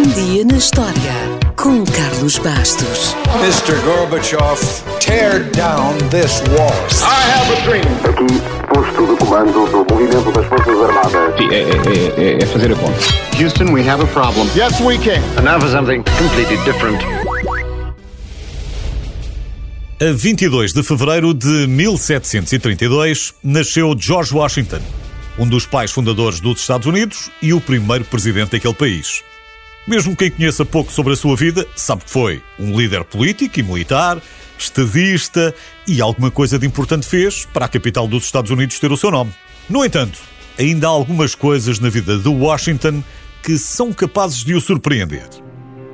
[0.00, 0.94] Um dia na história
[1.56, 3.14] com Carlos Bastos.
[3.42, 3.78] Mr.
[3.84, 4.58] Gorbachev,
[4.98, 6.72] tear down this wall.
[7.02, 7.84] I have a dream.
[8.08, 8.40] Aqui,
[8.72, 11.36] posto de comando do movimento das Forças Armadas.
[11.36, 12.98] Sim, é, é- é- é fazer a conta.
[13.38, 14.48] Houston, we have a problem.
[14.56, 15.20] Yes, we can.
[15.36, 17.02] And now for something completely different.
[20.00, 24.80] A 22 de fevereiro de 1732 nasceu George Washington,
[25.38, 29.22] um dos pais fundadores dos Estados Unidos e o primeiro presidente daquele país.
[29.86, 33.62] Mesmo quem conheça pouco sobre a sua vida, sabe que foi um líder político e
[33.62, 34.20] militar,
[34.58, 35.54] estadista
[35.86, 39.10] e alguma coisa de importante fez para a capital dos Estados Unidos ter o seu
[39.10, 39.32] nome.
[39.68, 40.18] No entanto,
[40.58, 43.02] ainda há algumas coisas na vida de Washington
[43.42, 45.26] que são capazes de o surpreender.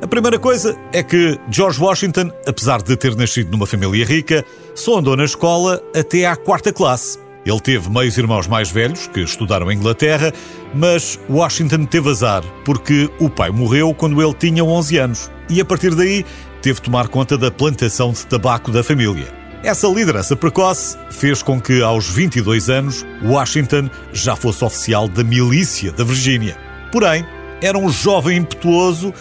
[0.00, 4.44] A primeira coisa é que George Washington, apesar de ter nascido numa família rica,
[4.74, 7.18] só andou na escola até à quarta classe.
[7.44, 10.32] Ele teve meios irmãos mais velhos que estudaram em Inglaterra,
[10.72, 15.64] mas Washington teve azar porque o pai morreu quando ele tinha 11 anos e a
[15.64, 16.24] partir daí
[16.62, 19.26] teve de tomar conta da plantação de tabaco da família.
[19.62, 25.90] Essa liderança precoce fez com que, aos 22 anos, Washington já fosse oficial da milícia
[25.92, 26.56] da Virgínia.
[26.92, 27.24] Porém,
[27.62, 29.12] era um jovem impetuoso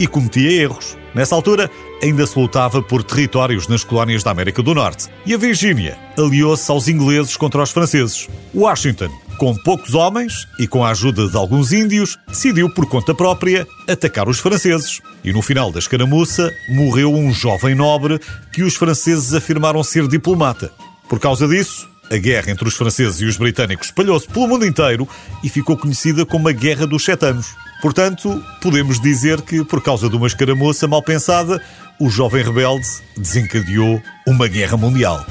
[0.00, 0.96] e cometia erros.
[1.14, 1.70] Nessa altura,
[2.02, 6.70] ainda se lutava por territórios nas colónias da América do Norte e a Virgínia aliou-se
[6.70, 8.26] aos ingleses contra os franceses.
[8.54, 13.66] Washington, com poucos homens e com a ajuda de alguns índios, decidiu por conta própria
[13.86, 15.02] atacar os franceses.
[15.22, 18.18] E no final da escaramuça, morreu um jovem nobre
[18.54, 20.72] que os franceses afirmaram ser diplomata.
[21.10, 25.06] Por causa disso, a guerra entre os franceses e os britânicos espalhou-se pelo mundo inteiro
[25.44, 27.54] e ficou conhecida como a Guerra dos Sete Anos.
[27.80, 31.62] Portanto, podemos dizer que, por causa de uma escaramuça mal pensada,
[31.98, 32.86] o jovem rebelde
[33.16, 35.24] desencadeou uma guerra mundial.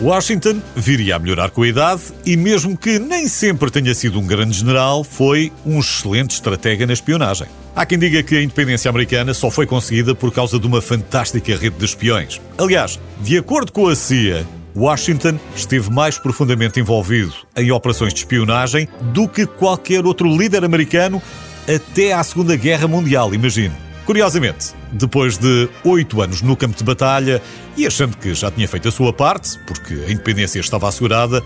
[0.00, 4.26] Washington viria a melhorar com a idade e, mesmo que nem sempre tenha sido um
[4.26, 7.46] grande general, foi um excelente estratega na espionagem.
[7.76, 11.54] Há quem diga que a independência americana só foi conseguida por causa de uma fantástica
[11.54, 12.40] rede de espiões.
[12.56, 18.88] Aliás, de acordo com a CIA, Washington esteve mais profundamente envolvido em operações de espionagem
[19.12, 21.22] do que qualquer outro líder americano
[21.68, 23.74] até à Segunda Guerra Mundial, imagine.
[24.04, 27.40] Curiosamente, depois de oito anos no campo de batalha
[27.76, 31.42] e achando que já tinha feito a sua parte, porque a independência estava assegurada,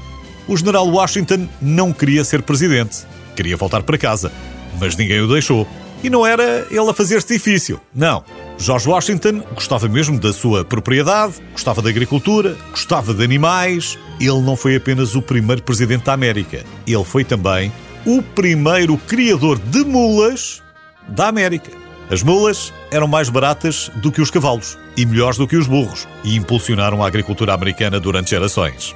[0.47, 3.05] o general Washington não queria ser presidente.
[3.37, 4.33] Queria voltar para casa,
[4.79, 5.67] mas ninguém o deixou.
[6.03, 7.81] E não era ele a fazer-se difícil.
[7.95, 8.25] Não.
[8.59, 13.99] George Washington gostava mesmo da sua propriedade, gostava da agricultura, gostava de animais.
[14.21, 17.73] Ele não foi apenas o primeiro presidente da América, ele foi também
[18.07, 20.63] o primeiro criador de mulas
[21.09, 21.71] da América.
[22.11, 26.07] As mulas eram mais baratas do que os cavalos e melhores do que os burros
[26.23, 28.95] e impulsionaram a agricultura americana durante gerações.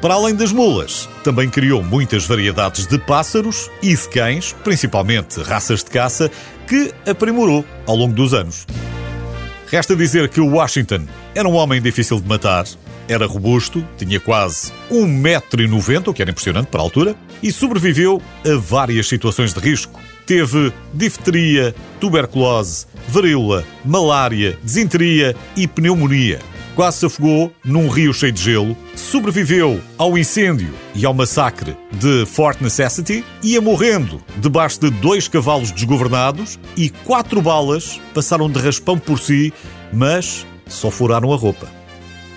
[0.00, 5.82] Para além das mulas, também criou muitas variedades de pássaros e de cães, principalmente raças
[5.82, 6.30] de caça,
[6.66, 8.66] que aprimorou ao longo dos anos.
[9.70, 12.66] Resta dizer que o Washington era um homem difícil de matar,
[13.08, 18.58] era robusto, tinha quase 1,90m, o que era impressionante para a altura, e sobreviveu a
[18.58, 20.00] várias situações de risco.
[20.26, 26.40] Teve difteria, tuberculose, varíola, malária, desinteria e pneumonia.
[26.74, 32.24] Quase se afogou num rio cheio de gelo, sobreviveu ao incêndio e ao massacre de
[32.26, 38.98] Fort Necessity, ia morrendo debaixo de dois cavalos desgovernados e quatro balas passaram de raspão
[38.98, 39.52] por si,
[39.92, 41.68] mas só furaram a roupa.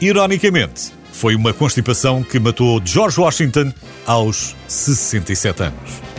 [0.01, 3.72] Ironicamente, foi uma constipação que matou George Washington
[4.05, 6.12] aos 67 anos.